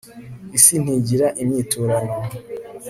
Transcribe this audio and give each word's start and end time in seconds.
isi 0.57 0.75
ntigira 0.83 1.27
inyiturano 1.41 2.13